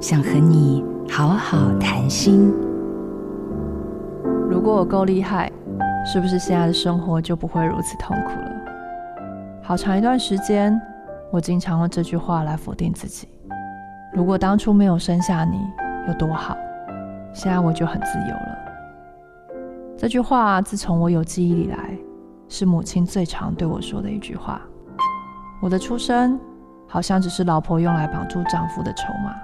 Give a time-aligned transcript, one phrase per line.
[0.00, 2.50] 想和你好好谈心。
[4.48, 5.52] 如果我够厉害，
[6.06, 8.50] 是不是现在的生活就不会如此痛苦了？
[9.62, 10.80] 好长一段时间，
[11.30, 13.28] 我经常用这句话来否定自己。
[14.14, 15.58] 如果当初没有生下你，
[16.08, 16.56] 有多好？
[17.34, 18.58] 现在我就很自由了。
[19.98, 21.90] 这句话自从我有记忆以来，
[22.48, 24.62] 是母亲最常对我说的一句话。
[25.60, 26.40] 我的出生
[26.88, 29.36] 好像只是老婆用来绑住丈夫的筹码。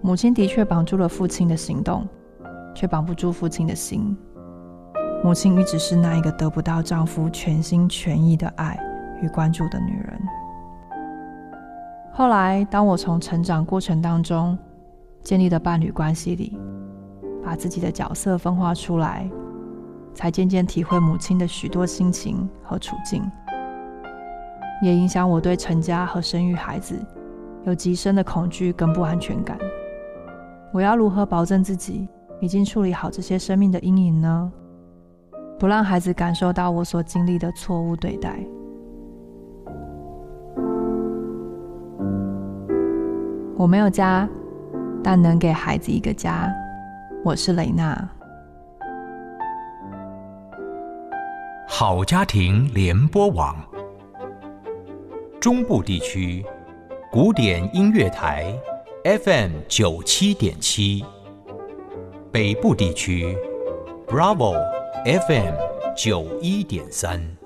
[0.00, 2.06] 母亲的确绑住了父亲的行动。
[2.72, 4.16] 却绑不住父亲的心。
[5.24, 8.78] 母亲一直是那一个得不到丈夫全心全意的爱
[9.20, 10.20] 与关注的女人。
[12.12, 14.56] 后来，当我从成长过程当中
[15.20, 16.56] 建立的伴侣关系里，
[17.44, 19.28] 把自己的角色分化出来，
[20.14, 23.22] 才渐渐体会母亲的许多心情和处境，
[24.80, 26.98] 也影响我对成家和生育孩子
[27.64, 29.58] 有极深的恐惧跟不安全感。
[30.72, 32.08] 我要如何保证自己？
[32.40, 34.52] 已经处理好这些生命的阴影呢？
[35.58, 38.38] 不让孩子感受到我所经历的错误对待。
[43.56, 44.26] 我没有家，
[45.04, 46.50] 但能给孩子一个家。
[47.22, 48.08] 我是雷娜。
[51.68, 53.54] 好家庭联播网，
[55.38, 56.42] 中部地区
[57.12, 58.58] 古典音乐台
[59.04, 61.04] ，FM 九七点七。
[62.30, 63.36] 北部地区
[64.06, 64.54] ，Bravo
[65.04, 65.54] FM
[65.96, 67.39] 九一点三。